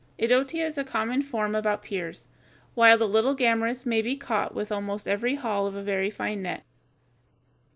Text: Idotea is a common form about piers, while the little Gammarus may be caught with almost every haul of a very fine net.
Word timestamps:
Idotea 0.19 0.65
is 0.65 0.79
a 0.79 0.83
common 0.83 1.21
form 1.21 1.53
about 1.53 1.83
piers, 1.83 2.25
while 2.73 2.97
the 2.97 3.07
little 3.07 3.35
Gammarus 3.35 3.85
may 3.85 4.01
be 4.01 4.17
caught 4.17 4.55
with 4.55 4.71
almost 4.71 5.07
every 5.07 5.35
haul 5.35 5.67
of 5.67 5.75
a 5.75 5.83
very 5.83 6.09
fine 6.09 6.41
net. 6.41 6.63